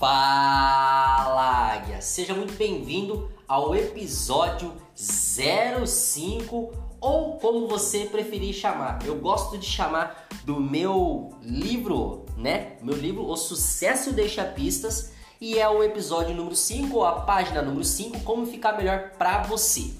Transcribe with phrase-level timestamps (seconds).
[0.00, 2.00] Fala Águia!
[2.00, 9.00] Seja muito bem-vindo ao episódio 05 ou como você preferir chamar.
[9.04, 12.78] Eu gosto de chamar do meu livro, né?
[12.80, 17.84] Meu livro O Sucesso Deixa Pistas e é o episódio número 5, a página número
[17.84, 19.90] 5, como ficar melhor para você.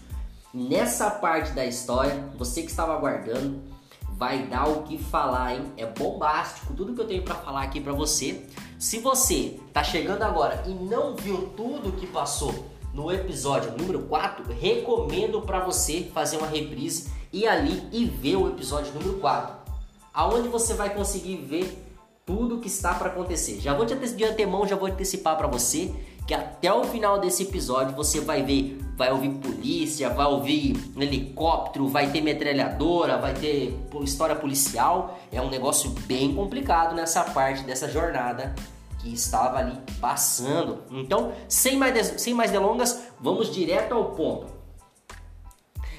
[0.54, 3.60] Nessa parte da história, você que estava aguardando,
[4.20, 5.72] vai dar o que falar, hein?
[5.78, 8.44] É bombástico tudo que eu tenho para falar aqui para você.
[8.78, 14.44] Se você tá chegando agora e não viu tudo que passou no episódio número 4,
[14.52, 19.56] recomendo para você fazer uma reprise e ali e ver o episódio número 4,
[20.12, 21.86] aonde você vai conseguir ver
[22.26, 23.58] tudo que está para acontecer.
[23.58, 25.94] Já vou te de antemão, já vou antecipar para você
[26.30, 31.88] que até o final desse episódio você vai ver, vai ouvir polícia, vai ouvir helicóptero,
[31.88, 35.18] vai ter metralhadora, vai ter história policial.
[35.32, 38.54] É um negócio bem complicado nessa parte dessa jornada
[39.00, 40.84] que estava ali passando.
[40.92, 44.52] Então, sem mais, sem mais delongas, vamos direto ao ponto.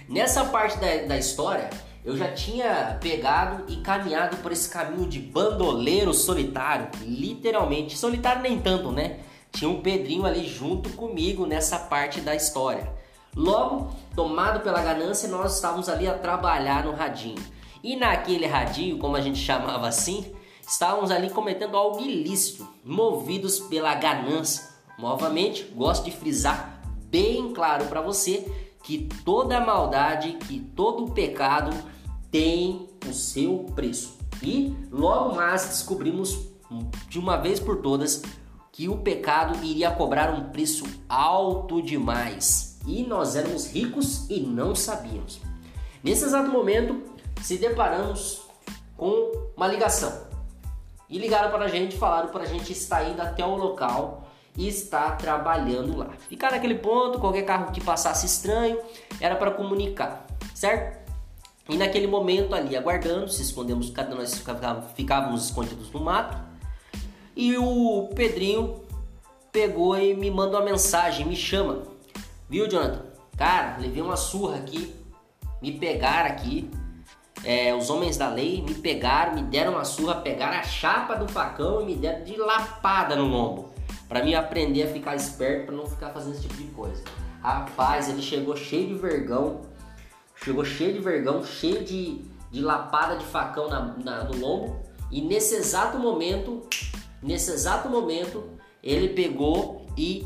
[0.08, 1.70] Nessa parte da, da história,
[2.06, 7.98] eu já tinha pegado e caminhado por esse caminho de bandoleiro solitário, literalmente.
[7.98, 9.20] Solitário nem tanto, né?
[9.52, 12.92] Tinha um Pedrinho ali junto comigo nessa parte da história.
[13.36, 17.42] Logo, tomado pela ganância, nós estávamos ali a trabalhar no radinho.
[17.84, 20.34] E naquele radinho, como a gente chamava assim,
[20.68, 24.70] estávamos ali cometendo algo ilícito, movidos pela ganância.
[24.98, 28.50] Novamente, gosto de frisar bem claro para você
[28.84, 31.76] que toda maldade, que todo pecado
[32.32, 34.18] tem o seu preço.
[34.42, 36.48] E logo mais descobrimos
[37.10, 38.24] de uma vez por todas
[38.72, 44.74] que o pecado iria cobrar um preço alto demais e nós éramos ricos e não
[44.74, 45.42] sabíamos.
[46.04, 47.04] Nesse exato momento,
[47.42, 48.42] se deparamos
[48.96, 50.26] com uma ligação
[51.10, 54.68] e ligaram para a gente, falaram para a gente estar indo até o local e
[54.68, 56.10] estar trabalhando lá.
[56.30, 58.80] Ficar naquele ponto, qualquer carro que passasse estranho
[59.20, 61.02] era para comunicar, certo?
[61.70, 64.44] E naquele momento ali, aguardando, se escondemos, cada nós
[64.96, 66.51] ficávamos escondidos no mato
[67.36, 68.82] e o Pedrinho
[69.52, 71.84] pegou e me manda uma mensagem, me chama.
[72.50, 73.06] Viu, Jonathan?
[73.38, 74.94] Cara, levei uma surra aqui,
[75.62, 76.70] me pegaram aqui.
[77.44, 81.28] É, os homens da lei me pegaram, me deram uma surra, pegaram a chapa do
[81.28, 83.72] facão e me deram de lapada no lombo.
[84.08, 87.04] para mim aprender a ficar esperto, para não ficar fazendo esse tipo de coisa.
[87.42, 89.62] Rapaz, ele chegou cheio de vergão,
[90.36, 92.22] chegou cheio de vergão, cheio de,
[92.52, 94.80] de lapada de facão na, na, no lombo.
[95.10, 96.62] E nesse exato momento,
[97.22, 98.44] Nesse exato momento,
[98.84, 100.26] ele pegou e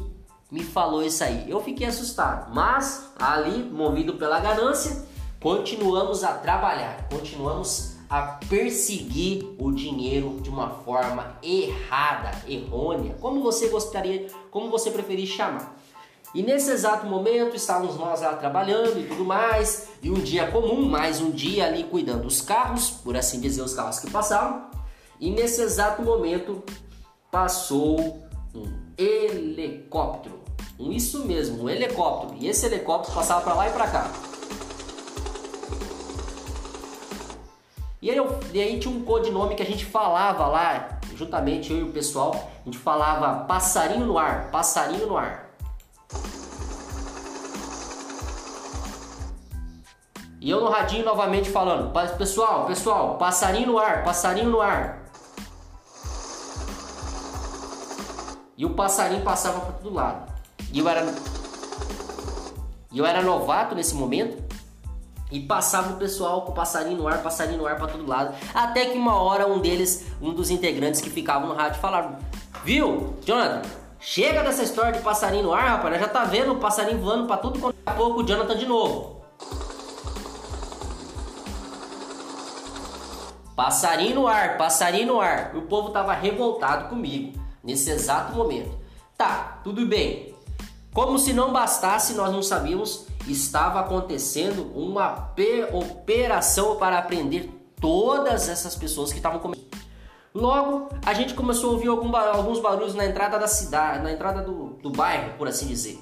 [0.49, 1.49] me falou isso aí.
[1.49, 5.03] Eu fiquei assustado, mas ali, movido pela ganância,
[5.41, 13.67] continuamos a trabalhar, continuamos a perseguir o dinheiro de uma forma errada, errônea, como você
[13.67, 15.75] gostaria, como você preferir chamar.
[16.33, 20.85] E nesse exato momento estávamos nós lá trabalhando e tudo mais, e um dia comum,
[20.85, 24.69] mais um dia ali cuidando dos carros, por assim dizer, os carros que passavam.
[25.19, 26.61] E nesse exato momento
[27.35, 28.23] passou
[28.55, 30.39] um helicóptero.
[30.79, 32.33] Um isso mesmo, um helicóptero.
[32.39, 34.09] E esse helicóptero passava para lá e para cá.
[38.01, 41.79] E aí, eu, e aí tinha um codinome que a gente falava lá, juntamente eu
[41.79, 45.49] e o pessoal, a gente falava passarinho no ar, passarinho no ar.
[50.39, 55.04] E eu no radinho novamente falando, pessoal, pessoal, passarinho no ar, passarinho no ar.
[58.57, 60.31] E o passarinho passava para todo lado.
[60.71, 61.05] E eu era
[62.93, 64.41] eu era novato nesse momento
[65.29, 68.33] e passava o pessoal com o passarinho no ar, passarinho no ar para todo lado.
[68.53, 72.17] Até que uma hora um deles, um dos integrantes que ficavam no rádio falaram:
[72.63, 73.61] "Viu, Jonathan?
[73.99, 75.99] Chega dessa história de passarinho no ar, rapaz.
[75.99, 79.25] Já tá vendo o passarinho voando para tudo quanto é pouco o Jonathan de novo."
[83.53, 85.53] Passarinho no ar, passarinho no ar.
[85.55, 88.71] O povo tava revoltado comigo nesse exato momento.
[89.17, 90.35] Tá, tudo bem.
[90.93, 95.33] Como se não bastasse, nós não sabíamos, estava acontecendo uma
[95.73, 97.49] operação para aprender
[97.81, 99.65] todas essas pessoas que estavam comendo.
[100.33, 104.77] Logo, a gente começou a ouvir alguns barulhos na entrada da cidade, na entrada do,
[104.81, 105.97] do bairro, por assim dizer.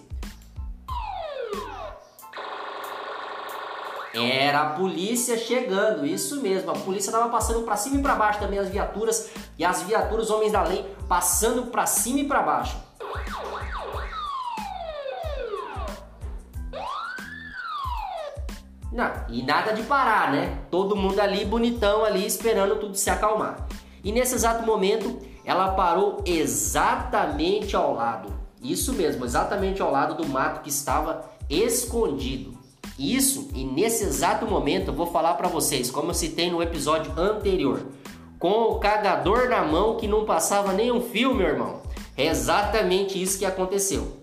[4.16, 6.70] Era a polícia chegando, isso mesmo.
[6.70, 10.30] A polícia estava passando para cima e para baixo também as viaturas e as viaturas
[10.30, 12.78] homens da lei passando para cima e para baixo.
[18.92, 20.60] Não, e nada de parar, né?
[20.70, 23.68] Todo mundo ali bonitão ali esperando tudo se acalmar.
[24.04, 28.32] E nesse exato momento ela parou exatamente ao lado.
[28.62, 32.63] Isso mesmo, exatamente ao lado do mato que estava escondido.
[32.98, 37.12] Isso, e nesse exato momento eu vou falar para vocês, como eu citei no episódio
[37.18, 37.88] anterior,
[38.38, 41.82] com o cagador na mão que não passava nenhum fio, meu irmão.
[42.16, 44.18] É exatamente isso que aconteceu.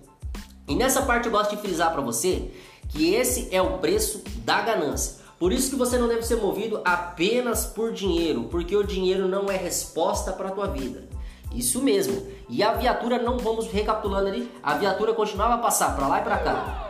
[0.68, 2.50] E nessa parte eu gosto de frisar para você
[2.88, 5.20] que esse é o preço da ganância.
[5.38, 9.46] Por isso que você não deve ser movido apenas por dinheiro, porque o dinheiro não
[9.50, 11.08] é resposta para a tua vida.
[11.52, 12.26] Isso mesmo.
[12.48, 16.22] E a viatura, não vamos recapitulando ali, a viatura continuava a passar para lá e
[16.22, 16.89] para cá.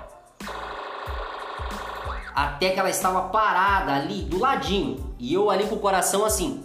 [2.34, 5.14] Até que ela estava parada ali do ladinho.
[5.18, 6.64] E eu ali com o coração assim.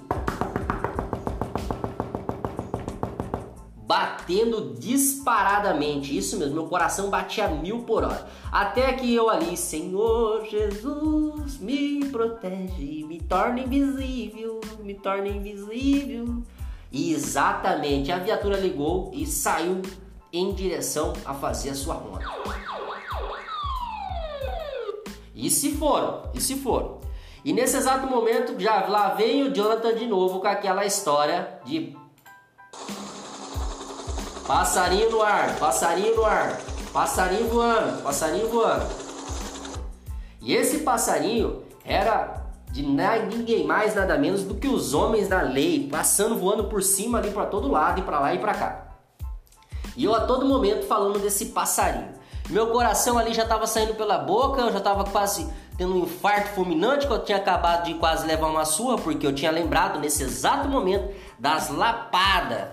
[4.26, 6.18] batendo disparadamente.
[6.18, 8.28] Isso mesmo, meu coração batia mil por hora.
[8.52, 16.44] Até que eu ali, Senhor Jesus, me protege, me torna invisível, me torna invisível.
[16.92, 19.82] E exatamente, a viatura ligou e saiu
[20.34, 22.26] em direção a fazer a sua ronda.
[25.36, 27.00] E se foram, e se foram.
[27.44, 31.96] E nesse exato momento, já lá vem o Jonathan de novo com aquela história de
[34.48, 36.60] passarinho no ar, passarinho no ar,
[36.94, 38.86] passarinho voando, passarinho voando.
[40.42, 45.88] E esse passarinho era de ninguém mais, nada menos do que os homens da lei,
[45.90, 48.88] passando, voando por cima ali para todo lado e para lá e para cá.
[49.96, 52.14] E eu a todo momento falando desse passarinho.
[52.50, 56.50] Meu coração ali já estava saindo pela boca, eu já estava quase tendo um infarto
[56.50, 60.24] fulminante que eu tinha acabado de quase levar uma surra, porque eu tinha lembrado nesse
[60.24, 62.70] exato momento das lapadas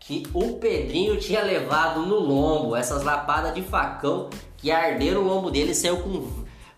[0.00, 5.50] que o Pedrinho tinha levado no lombo, essas lapadas de facão que arderam o lombo
[5.50, 6.22] dele, saiu com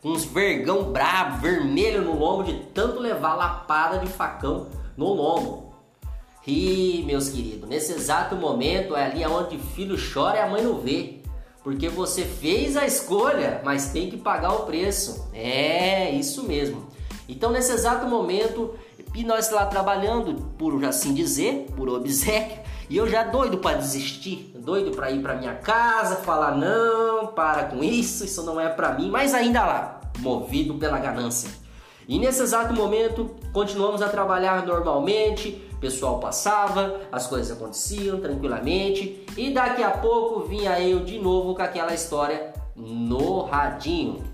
[0.02, 5.67] uns vergão brabo, vermelho no lombo de tanto levar lapada de facão no lombo.
[6.50, 10.80] E meus queridos, nesse exato momento é ali onde filho chora e a mãe não
[10.80, 11.20] vê.
[11.62, 15.28] Porque você fez a escolha, mas tem que pagar o preço.
[15.34, 16.88] É, isso mesmo.
[17.28, 18.74] Então nesse exato momento,
[19.14, 24.50] e nós lá trabalhando, por assim dizer, por obsequio, e eu já doido para desistir,
[24.58, 28.94] doido para ir para minha casa, falar não, para com isso, isso não é para
[28.94, 31.67] mim, mas ainda lá, movido pela ganância.
[32.08, 39.26] E nesse exato momento, continuamos a trabalhar normalmente, o pessoal passava, as coisas aconteciam tranquilamente,
[39.37, 44.25] e daqui a pouco vinha eu de novo com aquela história no radinho.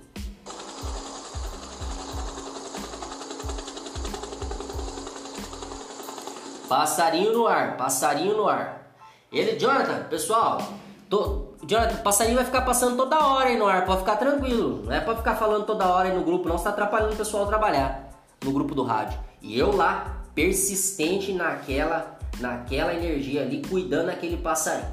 [6.69, 8.95] Passarinho no ar, passarinho no ar.
[9.33, 10.63] Ele, Jonathan, pessoal,
[11.11, 14.83] tô, Jonathan, passarinho vai ficar passando toda hora aí no ar, pode ficar tranquilo.
[14.85, 17.17] Não é pra ficar falando toda hora aí no grupo, não, você tá atrapalhando o
[17.17, 18.11] pessoal trabalhar
[18.45, 19.19] no grupo do rádio.
[19.41, 24.91] E eu lá, persistente naquela, naquela energia ali, cuidando daquele passarinho.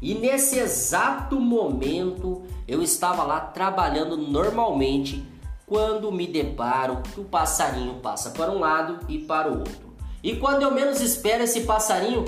[0.00, 5.24] E nesse exato momento, eu estava lá trabalhando normalmente
[5.66, 9.92] quando me deparo que o passarinho passa para um lado e para o outro.
[10.22, 12.24] E quando eu menos espero esse passarinho,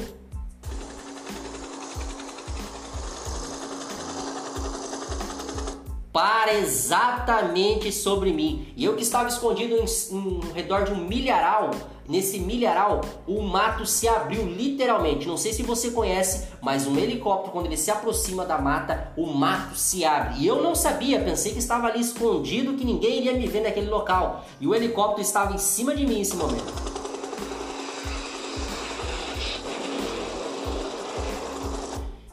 [6.15, 8.69] para exatamente sobre mim.
[8.77, 9.85] E eu que estava escondido em,
[10.17, 11.73] em, redor de um milharal,
[12.09, 15.27] nesse milharal o mato se abriu literalmente.
[15.27, 19.27] Não sei se você conhece, mas um helicóptero quando ele se aproxima da mata, o
[19.27, 20.39] mato se abre.
[20.39, 23.91] E eu não sabia, pensei que estava ali escondido, que ninguém iria me ver naquele
[23.91, 24.45] local.
[24.61, 26.95] E o helicóptero estava em cima de mim nesse momento.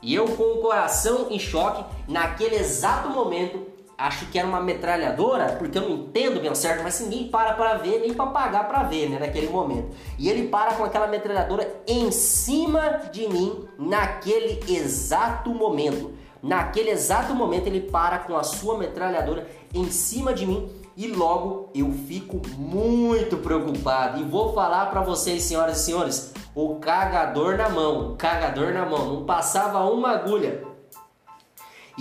[0.03, 3.70] E eu com o coração em choque, naquele exato momento,
[4.01, 7.75] acho que era uma metralhadora, porque eu não entendo bem certo, mas ninguém para para
[7.75, 9.95] ver, nem para pagar para ver, né, naquele momento.
[10.17, 16.13] E ele para com aquela metralhadora em cima de mim, naquele exato momento.
[16.41, 20.67] Naquele exato momento ele para com a sua metralhadora em cima de mim
[20.97, 26.75] e logo eu fico muito preocupado e vou falar para vocês, senhoras e senhores, o
[26.75, 30.70] cagador na mão, o cagador na mão, não passava uma agulha.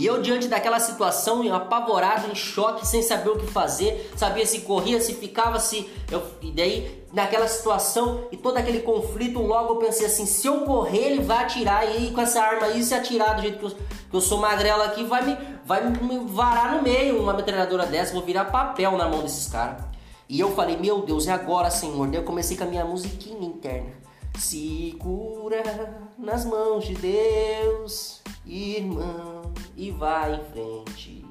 [0.00, 4.62] E eu diante daquela situação, apavorado, em choque, sem saber o que fazer, sabia se
[4.62, 9.76] corria, se ficava, se eu e daí naquela situação e todo aquele conflito, logo eu
[9.76, 12.94] pensei assim, se eu correr, ele vai atirar e aí, com essa arma aí se
[12.94, 16.76] atirar do jeito que eu, que eu sou magrela aqui, vai me vai me varar
[16.76, 19.84] no meio uma metralhadora dessa, vou virar papel na mão desses caras.
[20.26, 22.08] E eu falei, meu Deus, e agora, Senhor?
[22.08, 23.90] Daí eu comecei com a minha musiquinha interna.
[24.38, 31.24] Segura nas mãos de Deus, irmão, e vai em frente.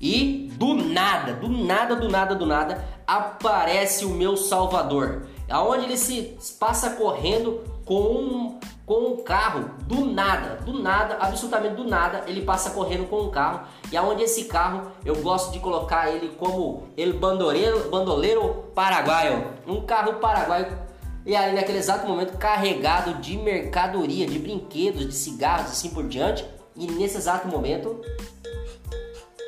[0.00, 5.26] E do nada, do nada, do nada, do nada, aparece o meu Salvador.
[5.48, 11.76] aonde ele se passa correndo com um, com um carro do nada, do nada, absolutamente
[11.76, 15.60] do nada, ele passa correndo com um carro e aonde esse carro eu gosto de
[15.60, 20.91] colocar ele como ele bandoleiro, bandoleiro paraguaio, um carro paraguaio
[21.24, 26.44] e aí naquele exato momento carregado de mercadoria, de brinquedos, de cigarros, assim por diante,
[26.76, 28.00] e nesse exato momento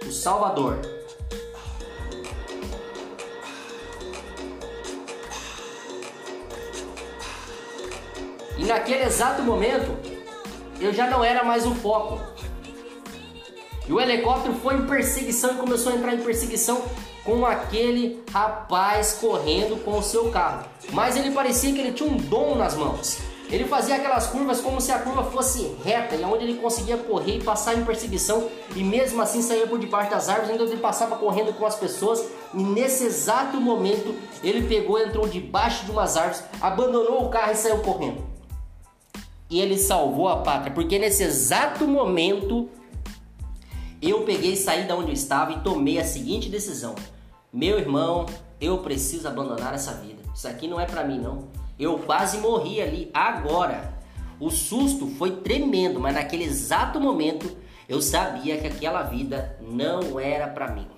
[0.06, 0.78] o Salvador.
[8.56, 9.96] E naquele exato momento,
[10.80, 12.20] eu já não era mais o foco.
[13.86, 16.82] E o helicóptero foi em perseguição e começou a entrar em perseguição
[17.24, 20.66] com aquele rapaz correndo com o seu carro.
[20.92, 23.18] Mas ele parecia que ele tinha um dom nas mãos.
[23.50, 27.36] Ele fazia aquelas curvas como se a curva fosse reta e onde ele conseguia correr
[27.36, 31.16] e passar em perseguição e mesmo assim saía por debaixo das árvores, ainda ele passava
[31.16, 36.42] correndo com as pessoas e nesse exato momento ele pegou, entrou debaixo de umas árvores,
[36.60, 38.34] abandonou o carro e saiu correndo
[39.50, 42.68] e ele salvou a pátria, porque nesse exato momento
[44.02, 46.94] eu peguei, saí da onde eu estava e tomei a seguinte decisão:
[47.54, 48.26] meu irmão,
[48.60, 50.20] eu preciso abandonar essa vida.
[50.34, 51.46] Isso aqui não é para mim não.
[51.78, 53.94] Eu quase morri ali agora.
[54.40, 57.56] O susto foi tremendo, mas naquele exato momento
[57.88, 60.88] eu sabia que aquela vida não era para mim.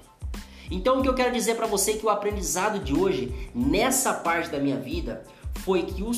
[0.71, 4.15] Então o que eu quero dizer para você é que o aprendizado de hoje nessa
[4.15, 5.25] parte da minha vida
[5.57, 6.11] foi que o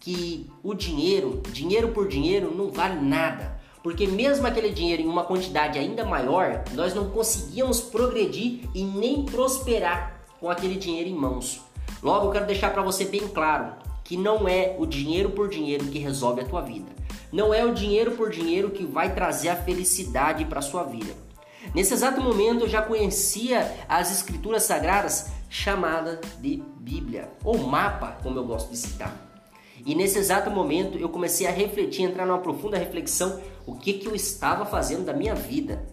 [0.00, 3.60] que o dinheiro, dinheiro por dinheiro, não vale nada.
[3.84, 9.26] Porque mesmo aquele dinheiro em uma quantidade ainda maior, nós não conseguíamos progredir e nem
[9.26, 11.60] prosperar com aquele dinheiro em mãos.
[12.02, 15.84] Logo, eu quero deixar para você bem claro que não é o dinheiro por dinheiro
[15.84, 16.90] que resolve a tua vida.
[17.30, 21.14] Não é o dinheiro por dinheiro que vai trazer a felicidade para sua vida.
[21.74, 28.38] Nesse exato momento eu já conhecia as escrituras sagradas chamada de Bíblia, ou mapa, como
[28.38, 29.33] eu gosto de citar.
[29.84, 34.06] E nesse exato momento eu comecei a refletir, entrar numa profunda reflexão, o que, que
[34.06, 35.86] eu estava fazendo da minha vida.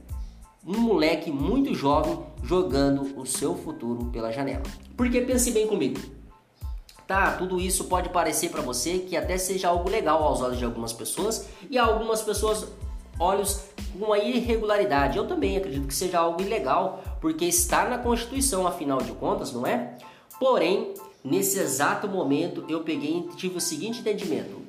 [0.65, 4.63] Um moleque muito jovem jogando o seu futuro pela janela.
[4.95, 5.99] Porque pense bem comigo.
[7.07, 10.63] Tá, tudo isso pode parecer para você que até seja algo legal aos olhos de
[10.63, 12.67] algumas pessoas e algumas pessoas
[13.19, 13.61] olhos
[13.97, 15.17] com uma irregularidade.
[15.17, 19.65] Eu também acredito que seja algo ilegal, porque está na Constituição, afinal de contas, não
[19.65, 19.97] é?
[20.39, 24.61] Porém, Nesse exato momento eu peguei e tive o seguinte entendimento: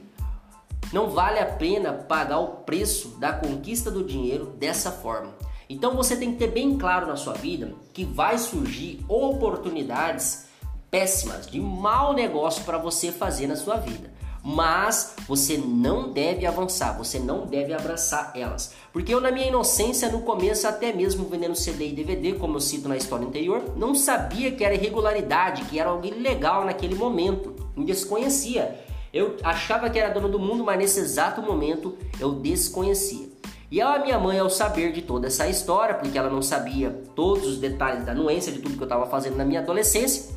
[0.93, 5.35] não vale a pena pagar o preço da conquista do dinheiro dessa forma.
[5.69, 10.47] Então você tem que ter bem claro na sua vida que vai surgir oportunidades
[10.91, 14.12] péssimas de mau negócio para você fazer na sua vida
[14.43, 18.75] mas você não deve avançar, você não deve abraçar elas.
[18.93, 22.61] Porque eu, na minha inocência, no começo, até mesmo vendendo CD e DVD, como eu
[22.61, 27.55] cito na história anterior, não sabia que era irregularidade, que era algo ilegal naquele momento,
[27.77, 28.81] me desconhecia.
[29.13, 33.31] Eu achava que era dono do mundo, mas nesse exato momento eu desconhecia.
[33.71, 37.47] E a minha mãe, ao saber de toda essa história, porque ela não sabia todos
[37.47, 40.35] os detalhes da anuência de tudo que eu estava fazendo na minha adolescência,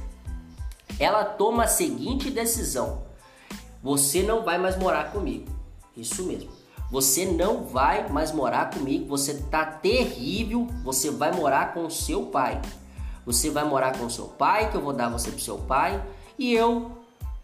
[0.98, 3.04] ela toma a seguinte decisão:
[3.86, 5.48] você não vai mais morar comigo.
[5.96, 6.50] Isso mesmo.
[6.90, 9.06] Você não vai mais morar comigo.
[9.10, 10.68] Você tá terrível.
[10.84, 12.60] Você vai morar com seu pai.
[13.28, 16.04] Você vai morar com seu pai, que eu vou dar você pro seu pai.
[16.36, 16.94] E eu,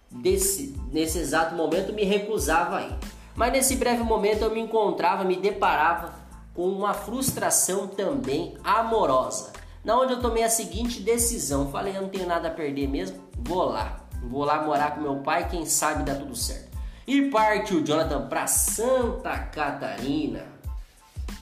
[0.09, 2.95] desse, nesse exato momento, me recusava aí.
[3.35, 6.15] Mas nesse breve momento eu me encontrava, me deparava
[6.55, 9.53] com uma frustração também amorosa.
[9.83, 13.19] Na onde eu tomei a seguinte decisão, falei, eu não tenho nada a perder mesmo,
[13.37, 14.00] vou lá.
[14.21, 16.77] Vou lá morar com meu pai, quem sabe dá tudo certo.
[17.07, 20.45] E parte o Jonathan para Santa Catarina.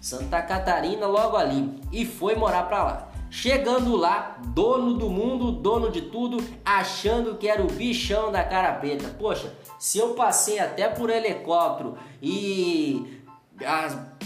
[0.01, 3.09] Santa Catarina logo ali e foi morar para lá.
[3.29, 8.74] Chegando lá, dono do mundo, dono de tudo, achando que era o bichão da cara
[8.74, 9.13] preta.
[9.19, 13.21] Poxa, se eu passei até por helicóptero e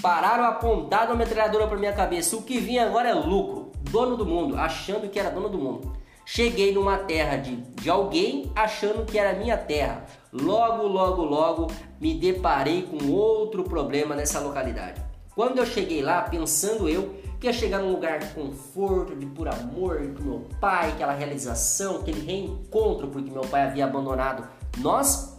[0.01, 3.71] pararam apontado a metralhadora para minha cabeça, o que vinha agora é lucro.
[3.91, 6.02] Dono do mundo, achando que era dono do mundo.
[6.25, 10.05] Cheguei numa terra de, de alguém achando que era minha terra.
[10.31, 11.67] Logo, logo, logo
[11.99, 15.01] me deparei com outro problema nessa localidade.
[15.35, 19.53] Quando eu cheguei lá, pensando eu que ia chegar num lugar de conforto, de puro
[19.53, 25.37] amor com meu pai, aquela realização, aquele reencontro, porque meu pai havia abandonado nós.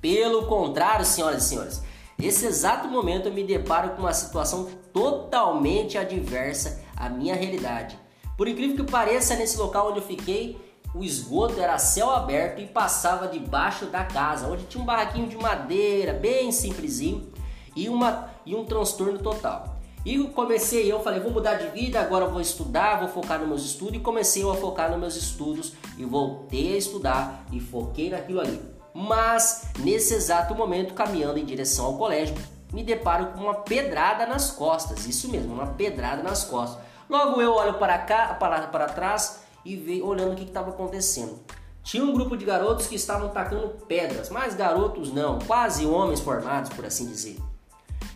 [0.00, 1.82] Pelo contrário, senhoras e senhores,
[2.18, 8.03] nesse exato momento eu me deparo com uma situação totalmente adversa à minha realidade.
[8.36, 10.58] Por incrível que pareça, nesse local onde eu fiquei,
[10.94, 15.36] o esgoto era céu aberto e passava debaixo da casa, onde tinha um barraquinho de
[15.36, 17.32] madeira, bem simplesinho,
[17.74, 19.74] e, uma, e um transtorno total.
[20.04, 23.64] E comecei, eu falei, vou mudar de vida, agora vou estudar, vou focar nos meus
[23.64, 23.94] estudos.
[23.94, 28.60] E comecei a focar nos meus estudos e voltei a estudar e foquei naquilo ali.
[28.92, 32.36] Mas nesse exato momento, caminhando em direção ao colégio,
[32.70, 35.06] me deparo com uma pedrada nas costas.
[35.06, 36.84] Isso mesmo, uma pedrada nas costas.
[37.08, 41.38] Logo eu olho para cá, para, para trás e vejo olhando o que estava acontecendo.
[41.82, 46.70] Tinha um grupo de garotos que estavam tacando pedras, mas garotos não, quase homens formados,
[46.70, 47.38] por assim dizer.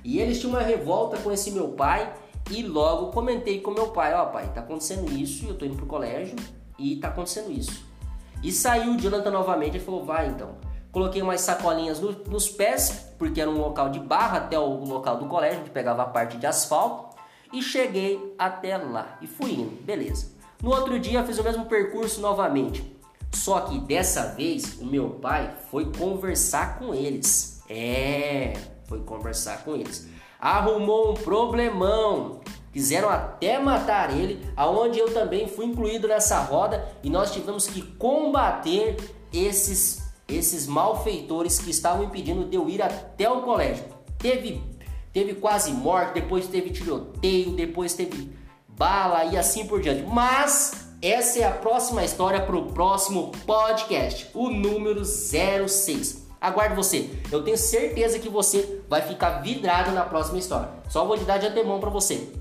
[0.03, 2.13] E eles tinham uma revolta com esse meu pai
[2.51, 5.77] e logo comentei com meu pai, ó oh, pai, tá acontecendo isso, eu tô indo
[5.77, 6.35] pro colégio
[6.79, 7.87] e tá acontecendo isso.
[8.43, 10.53] E saiu o Jonathan novamente e falou, vai então.
[10.91, 15.19] Coloquei umas sacolinhas no, nos pés, porque era um local de barra até o local
[15.19, 17.08] do colégio, onde pegava a parte de asfalto.
[17.53, 20.33] E cheguei até lá e fui indo, beleza.
[20.63, 22.97] No outro dia fiz o mesmo percurso novamente.
[23.33, 27.63] Só que dessa vez o meu pai foi conversar com eles.
[27.69, 28.55] É,
[28.87, 30.09] foi conversar com eles.
[30.41, 32.41] Arrumou um problemão.
[32.73, 37.83] Quiseram até matar ele, aonde eu também fui incluído nessa roda e nós tivemos que
[37.83, 38.97] combater
[39.33, 43.85] esses esses malfeitores que estavam impedindo de eu ir até o colégio.
[44.19, 44.63] Teve
[45.13, 48.31] teve quase morte, depois teve tiroteio, depois teve
[48.69, 50.03] bala e assim por diante.
[50.03, 56.27] Mas essa é a próxima história para o próximo podcast, o número 06.
[56.41, 57.11] Aguardo você.
[57.33, 60.69] Eu tenho certeza que você vai ficar vidrado na próxima história.
[60.89, 62.33] Só vou te dar de antemão para você.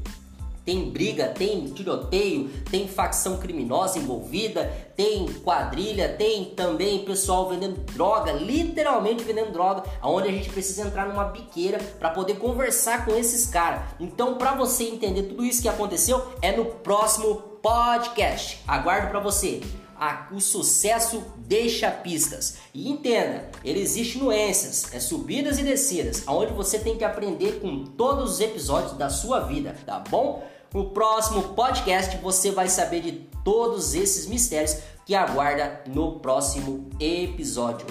[0.67, 8.33] Tem briga, tem tiroteio, tem facção criminosa envolvida, tem quadrilha, tem também pessoal vendendo droga,
[8.33, 13.45] literalmente vendendo droga, aonde a gente precisa entrar numa biqueira para poder conversar com esses
[13.45, 13.79] caras.
[13.97, 18.61] Então, para você entender tudo isso que aconteceu, é no próximo podcast.
[18.67, 19.61] Aguardo para você
[19.99, 22.57] a, o sucesso deixa pistas.
[22.73, 27.83] E entenda, ele existe nuances, é subidas e descidas, aonde você tem que aprender com
[27.83, 30.45] todos os episódios da sua vida, tá bom?
[30.73, 33.11] No próximo podcast você vai saber de
[33.43, 37.87] todos esses mistérios que aguarda no próximo episódio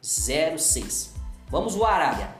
[0.00, 1.14] 06.
[1.48, 2.39] Vamos Arábia!